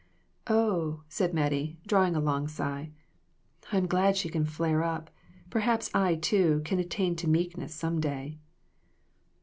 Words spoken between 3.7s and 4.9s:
"I'm glad she could flare